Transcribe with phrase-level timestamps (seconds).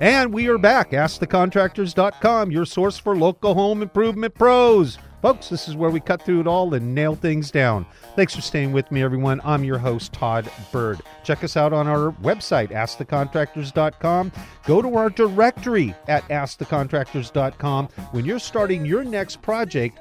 [0.00, 0.90] And we are back.
[0.90, 4.98] AskTheContractors.com, your source for local home improvement pros.
[5.22, 7.86] Folks, this is where we cut through it all and nail things down.
[8.14, 9.40] Thanks for staying with me, everyone.
[9.44, 11.00] I'm your host, Todd Bird.
[11.24, 14.32] Check us out on our website, AskTheContractors.com.
[14.66, 17.88] Go to our directory at AskTheContractors.com.
[18.12, 19.98] When you're starting your next project,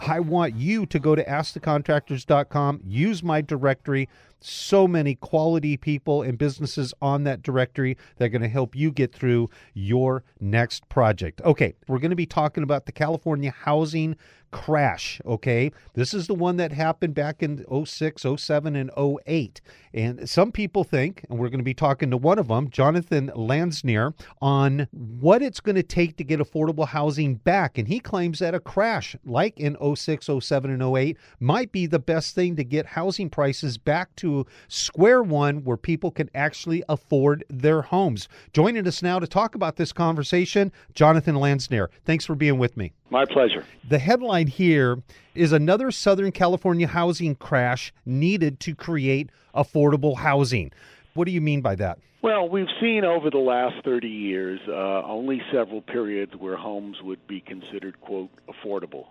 [0.00, 4.08] I want you to go to AskTheContractors.com, use my directory
[4.40, 8.90] so many quality people and businesses on that directory that are going to help you
[8.90, 11.40] get through your next project.
[11.42, 14.16] Okay, we're going to be talking about the California housing
[14.50, 15.20] crash.
[15.26, 19.60] Okay, this is the one that happened back in 06, 07, and 08.
[19.94, 23.30] And some people think, and we're going to be talking to one of them, Jonathan
[23.34, 27.78] Lansner, on what it's going to take to get affordable housing back.
[27.78, 31.98] And he claims that a crash like in 06, 07, and 08 might be the
[31.98, 37.44] best thing to get housing prices back to square one where people can actually afford
[37.48, 38.28] their homes.
[38.52, 41.88] Joining us now to talk about this conversation, Jonathan Lansner.
[42.04, 42.92] Thanks for being with me.
[43.10, 43.64] My pleasure.
[43.88, 45.02] The headline here
[45.34, 50.72] is another Southern California housing crash needed to create affordable housing.
[51.14, 51.98] What do you mean by that?
[52.20, 57.26] Well, we've seen over the last 30 years uh, only several periods where homes would
[57.26, 59.06] be considered, quote, affordable.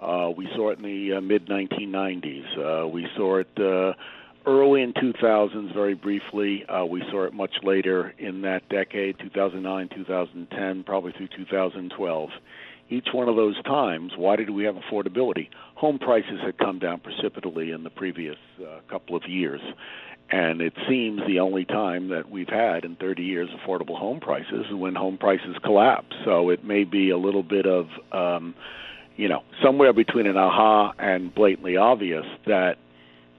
[0.00, 2.84] Uh, we saw it in the uh, mid 1990s.
[2.84, 3.92] Uh, we saw it uh,
[4.46, 6.64] early in 2000s, very briefly.
[6.66, 12.30] Uh, we saw it much later in that decade, 2009, 2010, probably through 2012.
[12.90, 15.48] Each one of those times, why did we have affordability?
[15.76, 19.60] Home prices had come down precipitously in the previous uh, couple of years.
[20.28, 24.66] And it seems the only time that we've had in 30 years affordable home prices
[24.68, 26.14] is when home prices collapse.
[26.24, 28.54] So it may be a little bit of, um,
[29.16, 32.76] you know, somewhere between an aha and blatantly obvious that,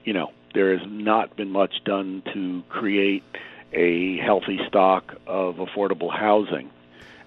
[0.04, 3.22] you know, there has not been much done to create
[3.72, 6.70] a healthy stock of affordable housing.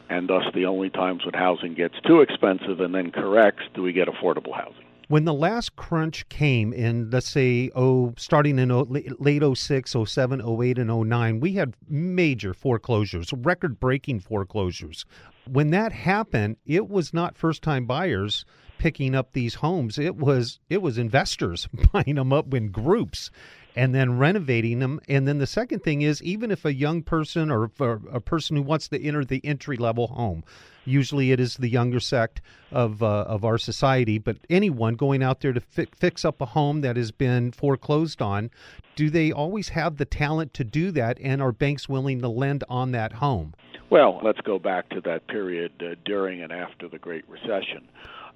[0.10, 3.94] And thus, the only times when housing gets too expensive and then corrects do we
[3.94, 4.86] get affordable housing.
[5.08, 10.42] When the last crunch came in, let's say, oh, starting in oh, late 06, 07,
[10.42, 15.06] 08, and 09, we had major foreclosures, record breaking foreclosures.
[15.48, 18.46] When that happened, it was not first time buyers
[18.80, 20.00] picking up these homes.
[20.00, 23.30] It was it was investors buying them up in groups
[23.76, 25.00] and then renovating them.
[25.08, 28.56] And then the second thing is even if a young person or, or a person
[28.56, 30.44] who wants to enter the entry level home,
[30.86, 32.42] usually it is the younger sect
[32.72, 36.46] of uh, of our society, but anyone going out there to fi- fix up a
[36.46, 38.50] home that has been foreclosed on,
[38.96, 41.18] do they always have the talent to do that?
[41.22, 43.54] And are banks willing to lend on that home?
[43.90, 47.88] Well, let's go back to that period uh, during and after the Great Recession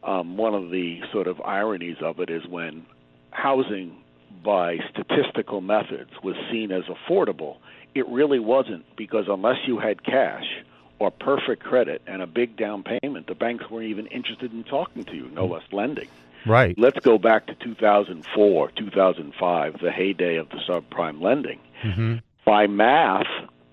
[0.04, 2.86] um, one of the sort of ironies of it is when
[3.32, 4.04] housing
[4.44, 7.58] by statistical methods was seen as affordable,
[7.96, 10.46] it really wasn't because unless you had cash
[11.00, 15.04] or perfect credit and a big down payment, the banks weren't even interested in talking
[15.06, 16.08] to you, no less lending.
[16.46, 16.78] Right.
[16.78, 21.60] Let's go back to 2004, 2005, the heyday of the subprime lending.
[21.84, 22.16] Mm-hmm.
[22.46, 23.28] By math,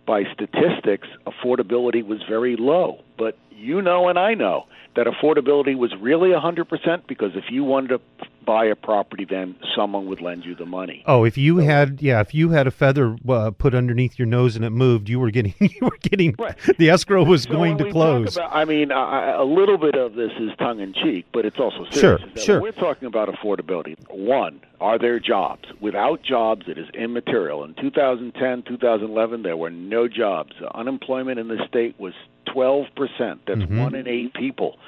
[0.06, 3.02] by statistics, affordability was very low.
[3.16, 7.88] But you know and I know that affordability was really 100% because if you wanted
[7.88, 8.00] to
[8.46, 11.02] buy a property, then someone would lend you the money.
[11.06, 14.26] Oh, if you so, had, yeah, if you had a feather uh, put underneath your
[14.26, 16.56] nose and it moved, you were getting, you were getting, right.
[16.78, 18.36] the escrow was so going to close.
[18.36, 21.84] About, I mean, a little bit of this is tongue in cheek, but it's also
[21.90, 22.22] serious.
[22.22, 22.60] Sure, sure.
[22.62, 23.96] We're talking about affordability.
[24.08, 25.64] One, are there jobs?
[25.80, 27.64] Without jobs, it is immaterial.
[27.64, 30.52] In 2010, 2011, there were no jobs.
[30.74, 32.14] Unemployment in the state was
[32.46, 32.86] 12%.
[33.18, 33.78] That's mm-hmm.
[33.78, 34.78] one in eight people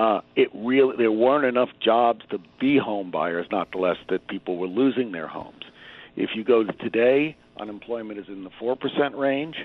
[0.00, 3.46] uh, it really there weren't enough jobs to be home buyers.
[3.50, 5.64] Not the less that people were losing their homes.
[6.16, 9.56] If you go to today, unemployment is in the four percent range.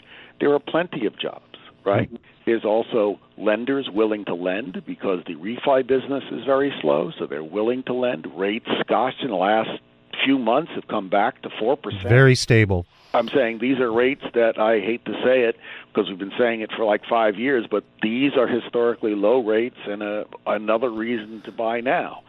[0.41, 2.09] There are plenty of jobs, right?
[2.09, 2.23] Mm-hmm.
[2.45, 7.41] There's also lenders willing to lend because the refi business is very slow, so they're
[7.41, 8.27] willing to lend.
[8.35, 9.79] Rates, gosh, in the last
[10.25, 12.09] few months have come back to four percent.
[12.09, 12.85] Very stable.
[13.13, 15.57] I'm saying these are rates that I hate to say it
[15.87, 19.77] because we've been saying it for like five years, but these are historically low rates
[19.85, 22.23] and a, another reason to buy now.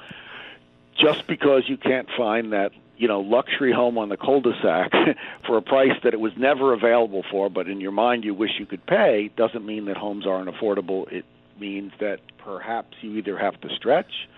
[0.97, 4.93] Just because you can't find that you know luxury home on the cul-de-sac
[5.47, 8.53] for a price that it was never available for, but in your mind you wish
[8.59, 11.11] you could pay, doesn't mean that homes aren't affordable.
[11.11, 11.25] It
[11.59, 14.29] means that perhaps you either have to stretch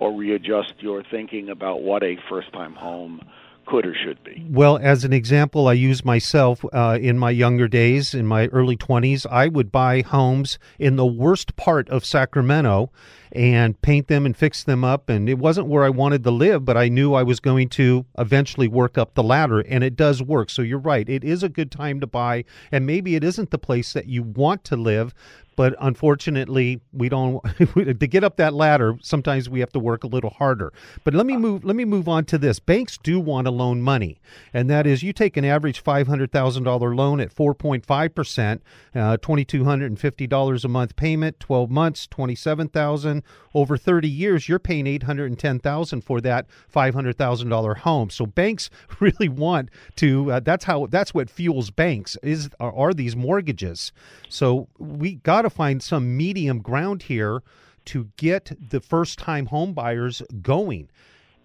[0.00, 3.20] or readjust your thinking about what a first-time home
[3.66, 4.44] could or should be.
[4.50, 8.76] Well, as an example, I use myself uh, in my younger days, in my early
[8.76, 9.26] 20s.
[9.30, 12.90] I would buy homes in the worst part of Sacramento
[13.30, 15.08] and paint them and fix them up.
[15.08, 18.04] And it wasn't where I wanted to live, but I knew I was going to
[18.18, 20.50] eventually work up the ladder, and it does work.
[20.50, 21.08] So you're right.
[21.08, 24.22] It is a good time to buy, and maybe it isn't the place that you
[24.22, 25.14] want to live,
[25.56, 27.42] but unfortunately we don't
[27.74, 30.72] to get up that ladder sometimes we have to work a little harder.
[31.04, 32.58] But let me move let me move on to this.
[32.58, 34.20] Banks do want to loan money
[34.52, 38.60] and that is you take an average $500000 loan at 4.5%
[38.94, 43.22] uh, $2250 a month payment 12 months 27000
[43.54, 48.10] over 30 years you're paying 810000 for that $500000 home.
[48.10, 48.70] So banks
[49.00, 53.92] really want to uh, that's how that's what fuels banks is are, are these mortgages.
[54.28, 57.42] So we got got to find some medium ground here
[57.84, 60.88] to get the first time home buyers going.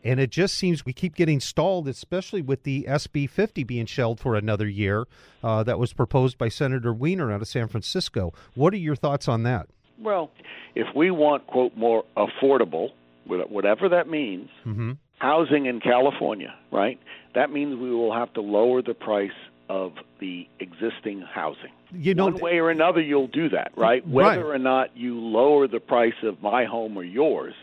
[0.04, 4.20] And it just seems we keep getting stalled, especially with the SB 50 being shelved
[4.20, 5.08] for another year
[5.44, 8.34] uh, that was proposed by Senator Wiener out of San Francisco.
[8.54, 9.68] What are your thoughts on that?
[10.00, 10.30] Well,
[10.76, 12.90] if we want, quote, more affordable,
[13.26, 14.92] whatever that means, mm-hmm.
[15.18, 17.00] housing in California, right,
[17.34, 19.32] that means we will have to lower the price
[19.70, 21.72] of the existing housing.
[21.94, 24.08] You know, One way or another, you'll do that, right?
[24.08, 24.56] Whether right.
[24.56, 27.54] or not you lower the price of my home or yours,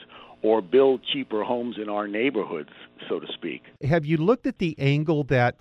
[0.42, 2.70] or build cheaper homes in our neighborhoods,
[3.08, 3.62] so to speak.
[3.82, 5.56] Have you looked at the angle that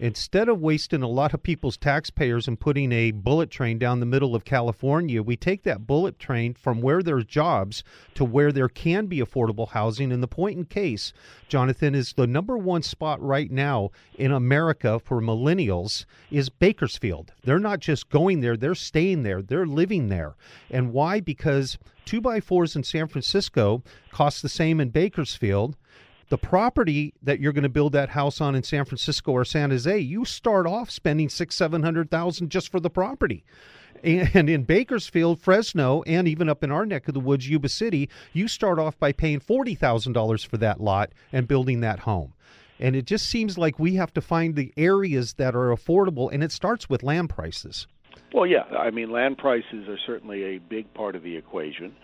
[0.00, 4.06] Instead of wasting a lot of people's taxpayers and putting a bullet train down the
[4.06, 7.82] middle of California, we take that bullet train from where there's jobs
[8.14, 10.12] to where there can be affordable housing.
[10.12, 11.12] And the point in case,
[11.48, 17.32] Jonathan, is the number one spot right now in America for millennials is Bakersfield.
[17.42, 20.36] They're not just going there, they're staying there, they're living there.
[20.70, 21.18] And why?
[21.18, 25.76] Because two by fours in San Francisco cost the same in Bakersfield
[26.28, 29.70] the property that you're going to build that house on in San Francisco or San
[29.70, 33.44] Jose, you start off spending six, seven hundred thousand just for the property.
[34.04, 38.08] And in Bakersfield, Fresno, and even up in our neck of the woods, Yuba City,
[38.32, 42.34] you start off by paying forty thousand dollars for that lot and building that home.
[42.78, 46.44] And it just seems like we have to find the areas that are affordable, and
[46.44, 47.88] it starts with land prices.
[48.32, 51.96] Well, yeah, I mean, land prices are certainly a big part of the equation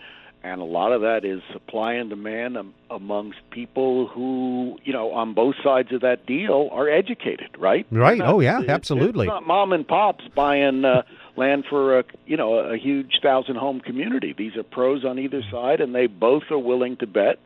[0.45, 2.55] and a lot of that is supply and demand
[2.91, 7.87] amongst people who, you know, on both sides of that deal are educated, right?
[7.89, 8.19] Right.
[8.19, 9.25] Not, oh yeah, absolutely.
[9.25, 11.01] It's not mom and pops buying uh,
[11.35, 14.35] land for a, you know, a huge thousand home community.
[14.37, 17.39] These are pros on either side, and they both are willing to bet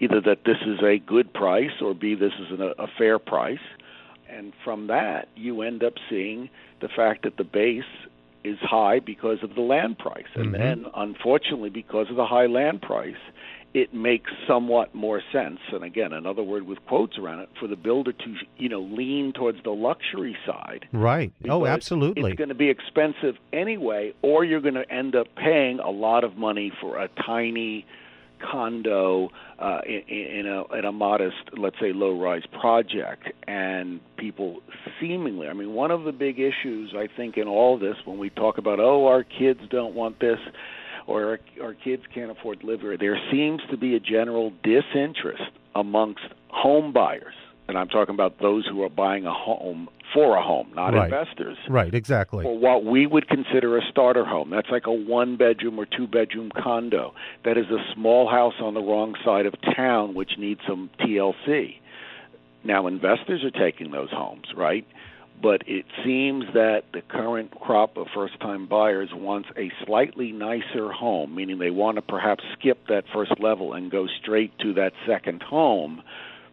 [0.00, 3.64] either that this is a good price or b this is an, a fair price.
[4.28, 6.50] And from that, you end up seeing
[6.80, 7.84] the fact that the base
[8.44, 10.24] is high because of the land price.
[10.34, 10.62] And mm-hmm.
[10.62, 13.16] then, unfortunately, because of the high land price,
[13.74, 15.58] it makes somewhat more sense.
[15.72, 19.32] And again, another word with quotes around it for the builder to, you know, lean
[19.32, 20.86] towards the luxury side.
[20.92, 21.32] Right.
[21.48, 22.30] Oh, absolutely.
[22.30, 26.24] It's going to be expensive anyway, or you're going to end up paying a lot
[26.24, 27.86] of money for a tiny
[28.50, 34.60] condo uh, in, in, a, in a modest, let's say, low-rise project, and people
[35.00, 38.30] seemingly, I mean, one of the big issues I think in all this when we
[38.30, 40.38] talk about, oh, our kids don't want this,
[41.06, 44.52] or our, our kids can't afford to live here, there seems to be a general
[44.62, 47.34] disinterest amongst home buyers.
[47.68, 51.04] And I'm talking about those who are buying a home for a home, not right.
[51.04, 51.56] investors.
[51.68, 52.44] Right, exactly.
[52.44, 54.50] For what we would consider a starter home.
[54.50, 57.14] That's like a one bedroom or two bedroom condo.
[57.44, 61.76] That is a small house on the wrong side of town which needs some TLC.
[62.64, 64.86] Now, investors are taking those homes, right?
[65.42, 70.92] But it seems that the current crop of first time buyers wants a slightly nicer
[70.92, 74.92] home, meaning they want to perhaps skip that first level and go straight to that
[75.06, 76.02] second home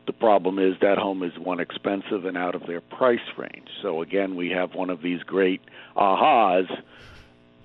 [0.10, 3.68] the problem is that home is one expensive and out of their price range.
[3.84, 5.62] So again, we have one of these great
[5.96, 6.68] ahas.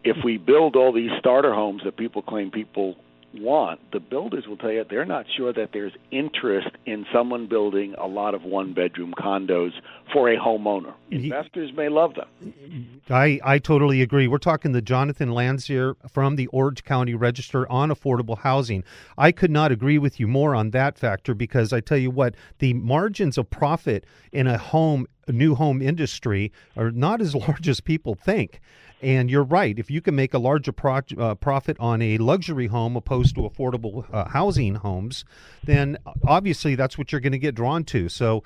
[0.04, 2.98] If we build all these starter homes that people claim people
[3.40, 7.94] want, the builders will tell you they're not sure that there's interest in someone building
[7.98, 9.72] a lot of one bedroom condos
[10.12, 10.94] for a homeowner.
[11.10, 13.00] Investors may love them.
[13.10, 14.26] I, I totally agree.
[14.26, 18.84] We're talking to Jonathan Lansner from the Orange County Register on affordable housing.
[19.18, 22.34] I could not agree with you more on that factor because I tell you what,
[22.58, 27.80] the margins of profit in a home new home industry are not as large as
[27.80, 28.60] people think.
[29.02, 29.78] And you're right.
[29.78, 33.42] If you can make a larger pro- uh, profit on a luxury home opposed to
[33.42, 35.24] affordable uh, housing homes,
[35.64, 38.08] then obviously that's what you're going to get drawn to.
[38.08, 38.42] So,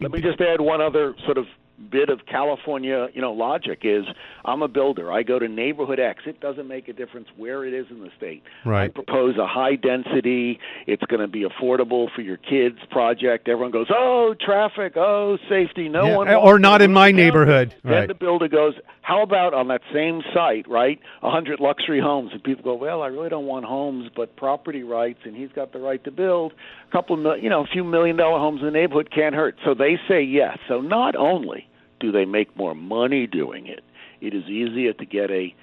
[0.00, 1.46] let me just add one other sort of
[1.90, 4.04] bit of California, you know, logic is
[4.44, 5.12] I'm a builder.
[5.12, 6.24] I go to neighborhood X.
[6.26, 8.42] It doesn't make a difference where it is in the state.
[8.64, 8.84] Right.
[8.84, 13.48] I propose a high density, it's going to be affordable for your kids project.
[13.48, 17.74] Everyone goes, "Oh, traffic, oh, safety." No Yeah, one or not in my neighborhood.
[17.84, 18.08] Then Right.
[18.08, 20.98] the builder goes, "How about on that same site, right?
[21.22, 24.82] A hundred luxury homes." And people go, "Well, I really don't want homes, but property
[24.82, 26.52] rights, and he's got the right to build
[26.88, 29.34] a couple of, mil- you know, a few million dollar homes in the neighborhood can't
[29.34, 30.58] hurt." So they say yes.
[30.66, 31.66] So not only
[32.00, 33.82] do they make more money doing it,
[34.20, 35.54] it is easier to get a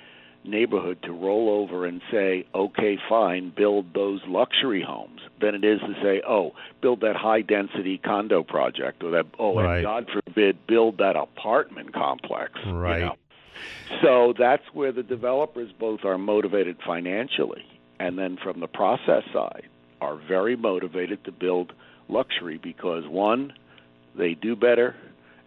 [0.43, 5.79] neighborhood to roll over and say, okay, fine, build those luxury homes than it is
[5.81, 6.51] to say, oh,
[6.81, 9.77] build that high density condo project or that, oh, Right.
[9.77, 12.53] and God forbid, build that apartment complex.
[12.65, 12.99] you Right.
[13.01, 13.15] know.
[14.03, 17.63] So that's where the developers both are motivated financially
[17.99, 19.63] and then from the process side
[20.01, 21.73] are very motivated to build
[22.09, 23.53] luxury because one,
[24.15, 24.95] they do better,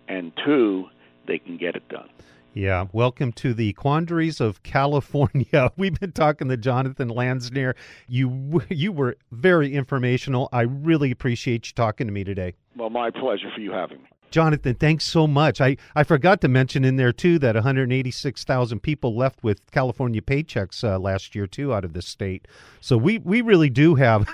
[0.09, 0.87] and two,
[1.27, 2.09] they can get it done.
[2.55, 5.71] Yeah, welcome to the quandaries of California.
[5.77, 7.75] We've been talking to Jonathan Lansner.
[8.09, 10.49] You you were very informational.
[10.53, 12.55] I really appreciate you talking to me today.
[12.77, 14.09] Well, my pleasure for you having me.
[14.31, 15.59] Jonathan, thanks so much.
[15.61, 20.85] I, I forgot to mention in there too that 186,000 people left with California paychecks
[20.85, 22.47] uh, last year too out of the state.
[22.83, 24.29] So we, we really do have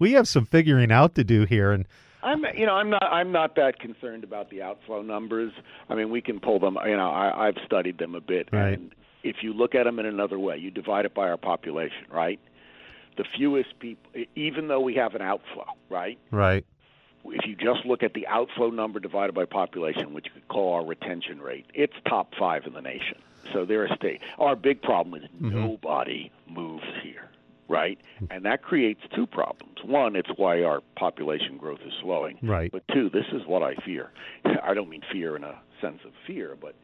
[0.00, 1.86] we have some figuring out to do here and
[2.22, 5.52] I'm, you know, I'm not, I'm not that concerned about the outflow numbers.
[5.88, 6.76] I mean, we can pull them.
[6.84, 8.78] You know, I, I've studied them a bit, Right.
[8.78, 12.06] and if you look at them in another way, you divide it by our population,
[12.10, 12.40] right?
[13.16, 16.18] The fewest people, even though we have an outflow, right?
[16.30, 16.64] right.
[17.24, 20.74] If you just look at the outflow number divided by population, which you could call
[20.74, 23.18] our retention rate, it's top five in the nation.
[23.52, 24.20] So they're a state.
[24.38, 25.60] Our big problem is Mm-hmm.
[25.60, 27.11] nobody moves here,
[27.68, 27.98] right?
[28.30, 29.78] And that creates two problems.
[29.84, 32.38] One, it's why our population growth is slowing.
[32.42, 32.70] Right.
[32.70, 34.10] But two, this is what I fear.
[34.62, 36.74] I don't mean fear in a sense of fear, but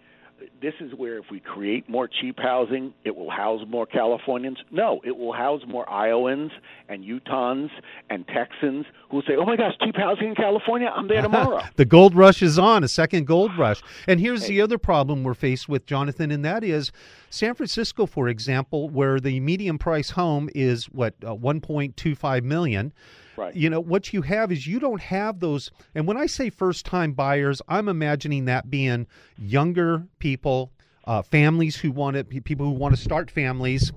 [0.61, 4.59] this is where if we create more cheap housing, it will house more Californians.
[4.71, 6.53] No, it will house more Iowans
[6.89, 7.71] and Utahns
[8.11, 10.93] and Texans who will say, "Oh my gosh, cheap housing in California!
[10.95, 13.83] I'm there tomorrow." the gold rush is on, a second gold rush.
[14.07, 16.93] And here's the other problem we're faced with, Jonathan, and that is
[17.31, 22.93] San Francisco, for example, where the median price home is what uh, 1.25 million.
[23.39, 23.55] Right.
[23.55, 25.71] You know, what you have is you don't have those.
[25.95, 29.07] And when I say first time buyers, I'm imagining that being
[29.39, 30.73] younger people,
[31.05, 33.93] uh, families who want to, people who want to start families.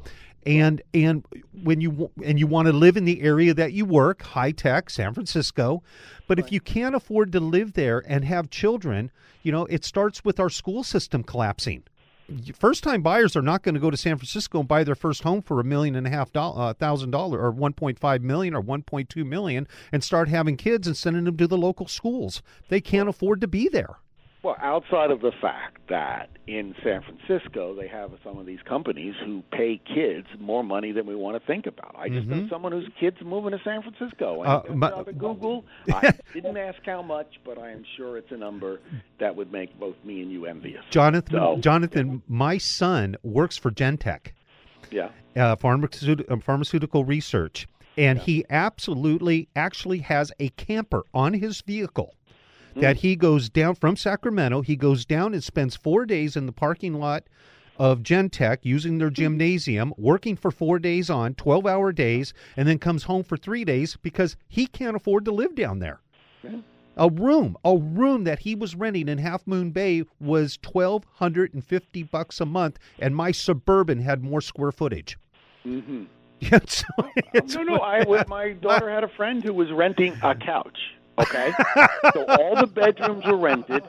[0.46, 1.26] And and
[1.64, 4.90] when you and you want to live in the area that you work, high tech,
[4.90, 5.84] San Francisco,
[6.28, 9.12] but if you can't afford to live there and have children,
[9.44, 11.84] you know it starts with our school system collapsing
[12.54, 15.24] first time buyers are not going to go to San Francisco and buy their first
[15.24, 19.26] home for a million and a half uh, thousand dollar or 1.5 million or 1.2
[19.26, 22.42] million and start having kids and sending them to the local schools.
[22.70, 23.98] They can't afford to be there.
[24.44, 29.14] Well, outside of the fact that in San Francisco they have some of these companies
[29.24, 31.96] who pay kids more money than we want to think about.
[31.96, 34.42] I just know someone whose kids moving to San Francisco.
[34.42, 35.64] I Uh, my- Google.
[35.94, 38.80] I didn't ask how much, but I am sure it's a number
[39.20, 40.84] that would make both me and you envious.
[40.90, 44.32] Jonathan, So- Jonathan, my son works for Genentech.
[44.90, 45.10] Yeah.
[45.38, 52.16] uh, pharmaceutical, pharmaceutical research, and he absolutely actually has a camper on his vehicle
[52.76, 54.62] that he goes down from Sacramento.
[54.62, 57.24] He goes down and spends four days in the parking lot
[57.78, 62.78] of Genentech using their gymnasium, working for four days on, 12 hour days, and then
[62.78, 66.00] comes home for three days because he can't afford to live down there.
[66.98, 71.54] A room, a room that he was renting in Half Moon Bay was twelve hundred
[71.54, 75.18] and fifty bucks a month, and my suburban had more square footage.
[75.66, 76.04] Mm-hmm.
[76.42, 76.88] Yeah, so
[77.34, 77.82] No, no.
[77.82, 80.78] I my daughter had a friend who was renting a couch.
[81.22, 81.54] Okay,
[82.14, 83.84] so all the bedrooms were rented.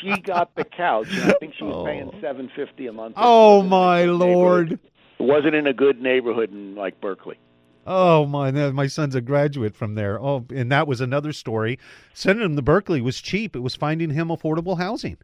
[0.00, 2.20] She got the couch, and I think she was paying oh.
[2.20, 3.14] seven fifty a month.
[3.16, 4.72] oh my in a good lord!
[4.72, 4.80] It
[5.22, 7.38] wasn't in a good neighborhood in like Berkeley.
[7.86, 8.50] Oh my!
[8.50, 10.20] My son's a graduate from there.
[10.20, 11.78] Oh, and that was another story.
[12.14, 13.54] Sending him to Berkeley was cheap.
[13.54, 15.18] It was finding him affordable housing.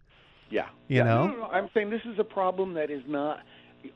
[0.50, 1.26] Yeah, You Yeah, know?
[1.26, 1.46] No, no, no.
[1.46, 3.40] I'm saying this is a problem that is not.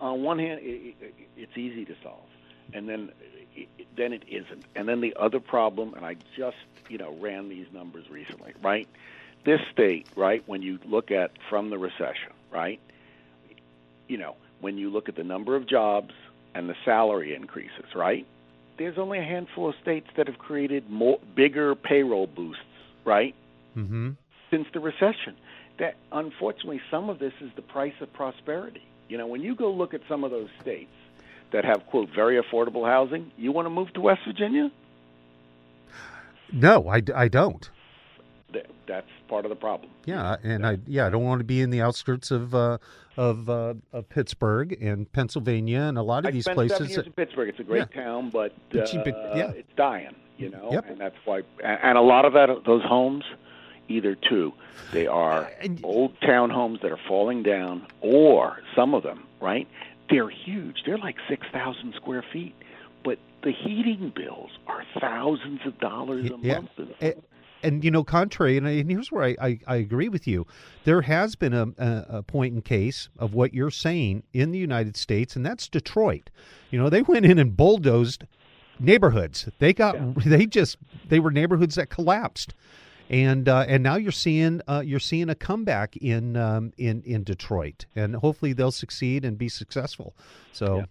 [0.00, 2.26] On one hand, i i it's easy to solve,
[2.72, 3.10] and then
[3.56, 4.64] i i then it isn't.
[4.74, 6.56] And then the other problem, and I just
[6.88, 8.88] you know ran these numbers recently, right?
[9.44, 10.42] This state, right?
[10.46, 12.80] When you look at from the recession, right?
[14.08, 16.12] You know, when you look at the number of jobs
[16.54, 18.26] and the salary increases, right?
[18.78, 22.62] There's only a handful of states that have created more bigger payroll boosts,
[23.04, 23.34] right?
[23.76, 24.10] Mm-hmm.
[24.50, 25.36] since the recession.
[25.78, 28.82] That unfortunately, some of this is the price of prosperity.
[29.08, 30.90] You know, when you go look at some of those states
[31.56, 34.70] that have quote very affordable housing, you want to move to West Virginia?
[36.52, 37.68] No, I, I don't.
[38.86, 39.90] that's part of the problem.
[40.04, 42.78] Yeah, and I yeah I don't want to be in the outskirts of uh,
[43.16, 46.76] of, uh, of Pittsburgh and Pennsylvania and a lot of I these spent places.
[46.76, 47.48] Seven years in Pittsburgh.
[47.48, 48.02] It's a great Yeah.
[48.04, 48.84] town, but, uh,
[49.34, 49.50] yeah.
[49.52, 50.14] it's dying.
[50.36, 50.90] You know, Yep.
[50.90, 51.42] and that's why.
[51.64, 53.24] And a lot of that, those homes,
[53.88, 54.52] either two,
[54.92, 55.50] they are
[55.82, 59.66] old townhomes that are falling down, or some of them, right?
[60.10, 60.82] They're huge.
[60.86, 62.54] They're like six thousand square feet,
[63.04, 66.60] but the heating bills are thousands of dollars a Yeah.
[66.60, 66.70] month.
[67.00, 67.14] and,
[67.62, 70.46] and you know, contrary, and, I, and here's where I, I, I agree with you.
[70.84, 74.58] There has been a, a, a point in case of what you're saying in the
[74.58, 76.30] United States, and that's Detroit.
[76.70, 78.24] You know, they went in and bulldozed
[78.78, 79.48] neighborhoods.
[79.58, 80.12] They got Yeah.
[80.26, 80.76] they just
[81.08, 82.54] they were neighborhoods that collapsed.
[83.08, 87.22] And uh, and now you're seeing uh, you're seeing a comeback in um, in in
[87.22, 90.14] Detroit, and hopefully they'll succeed and be successful.
[90.52, 90.84] So, Yeah.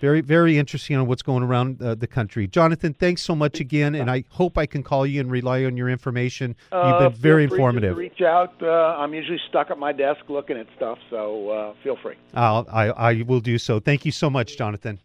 [0.00, 2.48] very very interesting on what's going around uh, the country.
[2.48, 5.76] Jonathan, thanks so much again, and I hope I can call you and rely on
[5.76, 6.56] your information.
[6.72, 7.94] You've Uh, been very free informative.
[7.94, 8.54] To reach out.
[8.60, 8.66] Uh,
[8.98, 12.16] I'm usually stuck at my desk looking at stuff, so uh, feel free.
[12.34, 13.78] I'll, I I will do so.
[13.78, 14.98] Thank you so much, Jonathan.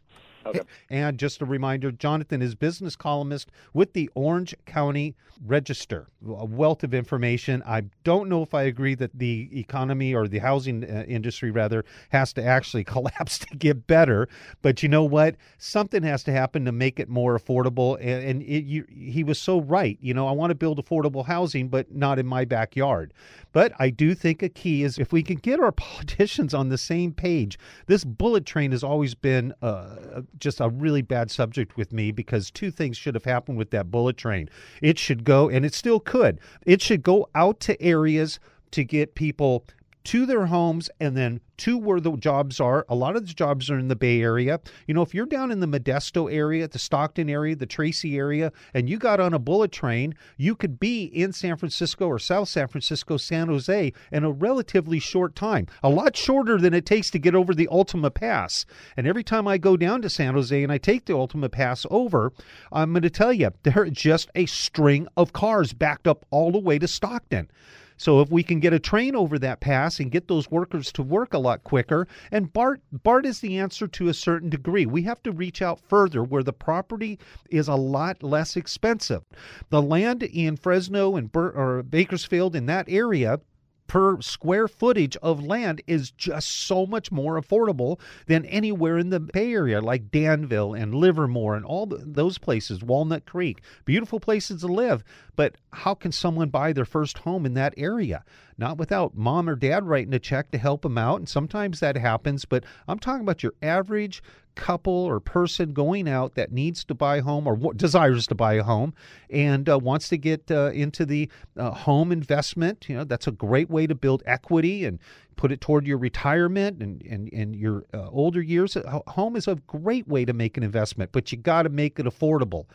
[0.89, 6.07] And just a reminder Jonathan is business columnist with the Orange County Register.
[6.27, 7.61] A wealth of information.
[7.65, 11.85] I don't know if I agree that the economy or the housing uh, industry, rather,
[12.09, 14.27] has to actually collapse to get better.
[14.61, 15.35] But you know what?
[15.57, 17.97] Something has to happen to make it more affordable.
[17.99, 19.97] And, and it, you, he was so right.
[20.01, 23.13] You know, I want to build affordable housing, but not in my backyard.
[23.51, 26.77] But I do think a key is if we can get our politicians on the
[26.77, 27.59] same page.
[27.87, 32.51] This bullet train has always been uh, just a really bad subject with me because
[32.51, 34.49] two things should have happened with that bullet train.
[34.81, 38.39] It should go, and it still could, it should go out to areas
[38.71, 39.65] to get people
[40.05, 42.85] to their homes and then to where the jobs are.
[42.89, 44.59] A lot of the jobs are in the Bay Area.
[44.87, 48.51] You know, if you're down in the Modesto area, the Stockton area, the Tracy area,
[48.73, 52.49] and you got on a bullet train, you could be in San Francisco or South
[52.49, 55.67] San Francisco, San Jose in a relatively short time.
[55.83, 58.65] A lot shorter than it takes to get over the Altamont Pass.
[58.97, 61.85] And every time I go down to San Jose and I take the Altamont Pass
[61.89, 62.31] over,
[62.71, 66.51] I'm going to tell you, there are just a string of cars backed up all
[66.51, 67.49] the way to Stockton.
[67.97, 71.03] So if we can get a train over that pass and get those workers to
[71.03, 74.85] work a lot quicker, and BART BART is the answer to a certain degree.
[74.85, 79.23] We have to reach out further where the property is a lot less expensive.
[79.69, 83.39] The land in Fresno and Bur- or Bakersfield in that area
[83.87, 89.19] per square footage of land is just so much more affordable than anywhere in the
[89.19, 93.61] Bay Area, like Danville and Livermore and all th those places, Walnut Creek.
[93.85, 95.03] Beautiful places to live.
[95.35, 98.23] But how can someone buy their first home in that area?
[98.57, 101.19] Not without mom or dad writing a check to help them out.
[101.19, 102.45] And sometimes that happens.
[102.45, 104.23] But I'm talking about your average
[104.55, 108.53] couple or person going out that needs to buy a home or desires to buy
[108.53, 108.93] a home
[109.29, 113.31] and uh, wants to get uh, into the uh, home investment you know that's a
[113.31, 114.99] great way to build equity and
[115.35, 119.55] put it toward your retirement and, and, and your uh, older years home is a
[119.67, 122.65] great way to make an investment but you got to make it affordable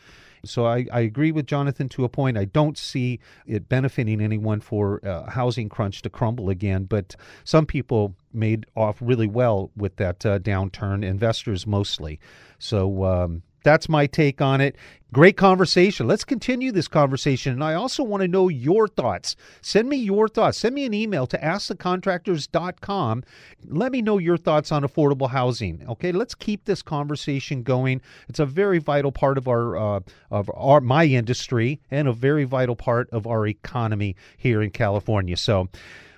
[0.45, 2.37] so I, I agree with Jonathan to a point.
[2.37, 7.65] I don't see it benefiting anyone for uh, housing crunch to crumble again, but some
[7.65, 12.19] people made off really well with that uh, downturn, investors mostly.
[12.59, 14.75] So um, that's my take on it.
[15.13, 16.07] Great conversation.
[16.07, 17.51] Let's continue this conversation.
[17.51, 19.35] And I also want to know your thoughts.
[19.61, 20.57] Send me your thoughts.
[20.57, 23.23] Send me an email to askthecontractors.com.
[23.67, 25.85] Let me know your thoughts on affordable housing.
[25.89, 28.01] Okay, let's keep this conversation going.
[28.29, 32.45] It's a very vital part of our uh, of our my industry and a very
[32.45, 35.35] vital part of our economy here in California.
[35.35, 35.67] So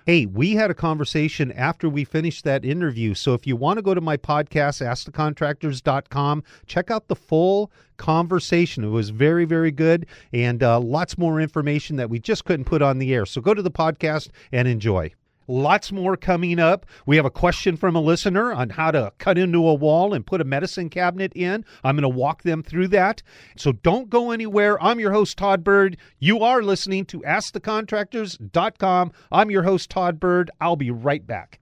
[0.05, 3.13] Hey, we had a conversation after we finished that interview.
[3.13, 8.83] So if you want to go to my podcast, askthecontractors.com, check out the full conversation.
[8.83, 12.81] It was very, very good and uh, lots more information that we just couldn't put
[12.81, 13.25] on the air.
[13.25, 15.13] So go to the podcast and enjoy.
[15.47, 16.85] Lots more coming up.
[17.05, 20.25] We have a question from a listener on how to cut into a wall and
[20.25, 21.65] put a medicine cabinet in.
[21.83, 23.21] I'm going to walk them through that.
[23.57, 24.81] So don't go anywhere.
[24.81, 25.97] I'm your host, Todd Bird.
[26.19, 29.11] You are listening to AskTheContractors.com.
[29.31, 30.51] I'm your host, Todd Bird.
[30.61, 31.59] I'll be right back.